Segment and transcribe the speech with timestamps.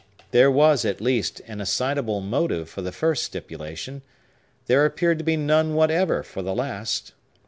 [0.31, 4.01] There was, at least, an assignable motive for the first stipulation;
[4.65, 7.13] there appeared to be none whatever for the last.